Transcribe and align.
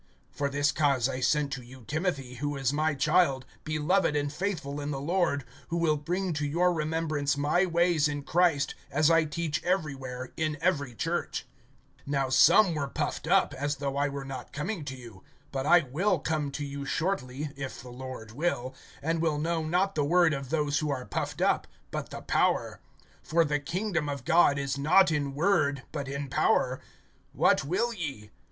(17)For 0.35 0.51
this 0.51 0.71
cause 0.71 1.07
I 1.07 1.19
sent 1.19 1.51
to 1.53 1.61
you 1.61 1.83
Timothy, 1.85 2.33
who 2.37 2.57
is 2.57 2.73
my 2.73 2.95
child, 2.95 3.45
beloved 3.63 4.15
and 4.15 4.33
faithful 4.33 4.81
in 4.81 4.89
the 4.89 4.99
Lord, 4.99 5.45
who 5.67 5.77
will 5.77 5.95
bring 5.95 6.33
to 6.33 6.45
your 6.47 6.73
remembrance 6.73 7.37
my 7.37 7.67
ways 7.67 8.07
in 8.07 8.23
Christ, 8.23 8.73
as 8.89 9.11
I 9.11 9.25
teach 9.25 9.63
everywhere 9.63 10.33
in 10.35 10.57
every 10.59 10.95
church. 10.95 11.45
(18)Now 12.09 12.31
some 12.33 12.73
were 12.73 12.87
puffed 12.87 13.27
up, 13.27 13.53
as 13.53 13.75
though 13.75 13.95
I 13.95 14.09
were 14.09 14.25
not 14.25 14.51
coming 14.51 14.83
to 14.85 14.95
you. 14.95 15.21
(19)But 15.53 15.65
I 15.67 15.79
will 15.81 16.17
come 16.17 16.49
to 16.49 16.65
you 16.65 16.83
shortly, 16.83 17.51
if 17.55 17.79
the 17.83 17.91
Lord 17.91 18.31
will, 18.31 18.73
and 19.03 19.21
will 19.21 19.37
know, 19.37 19.63
not 19.63 19.93
the 19.93 20.03
word 20.03 20.33
of 20.33 20.49
those 20.49 20.79
who 20.79 20.89
are 20.89 21.05
puffed 21.05 21.41
up, 21.41 21.67
but 21.91 22.09
the 22.09 22.21
power. 22.23 22.79
(20)For 23.29 23.47
the 23.47 23.59
kingdom 23.59 24.09
of 24.09 24.25
God 24.25 24.57
is 24.57 24.79
not 24.79 25.11
in 25.11 25.35
word, 25.35 25.83
but 25.91 26.07
in 26.07 26.27
power. 26.27 26.81
(21)What 27.37 27.63
will 27.65 27.93
ye? 27.93 28.31